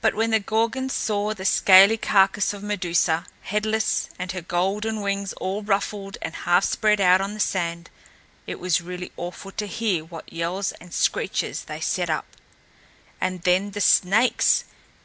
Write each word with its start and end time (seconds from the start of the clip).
But 0.00 0.16
when 0.16 0.32
the 0.32 0.40
Gorgons 0.40 0.92
saw 0.92 1.32
the 1.32 1.44
scaly 1.44 1.96
carcass 1.96 2.52
of 2.52 2.64
Medusa, 2.64 3.26
headless, 3.42 4.10
and 4.18 4.32
her 4.32 4.40
golden 4.40 5.00
wings 5.02 5.32
all 5.34 5.62
ruffled 5.62 6.18
and 6.20 6.34
half 6.34 6.64
spread 6.64 7.00
out 7.00 7.20
on 7.20 7.34
the 7.34 7.38
sand, 7.38 7.88
it 8.48 8.58
was 8.58 8.80
really 8.80 9.12
awful 9.16 9.52
to 9.52 9.66
hear 9.68 10.04
what 10.04 10.32
yells 10.32 10.72
and 10.80 10.92
screeches 10.92 11.66
they 11.66 11.78
set 11.78 12.10
up. 12.10 12.26
And 13.20 13.42
then 13.42 13.70
the 13.70 13.80
snakes! 13.80 14.64